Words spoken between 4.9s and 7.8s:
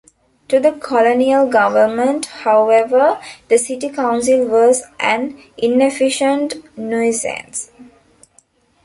an inefficient nuisance.